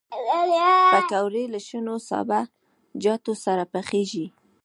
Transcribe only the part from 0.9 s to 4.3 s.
پکورې له شنو سابهجاتو سره پخېږي